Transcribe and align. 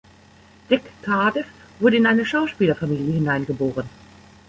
Jack 0.67 0.81
Cardiff 1.03 1.45
wurde 1.79 1.97
in 1.97 2.07
eine 2.07 2.25
Schauspielerfamilie 2.25 3.13
hineingeboren. 3.13 3.87